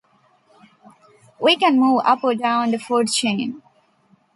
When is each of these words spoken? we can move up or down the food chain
we 1.39 1.55
can 1.55 1.79
move 1.79 2.01
up 2.05 2.23
or 2.23 2.33
down 2.33 2.71
the 2.71 2.79
food 2.79 3.07
chain 3.07 3.61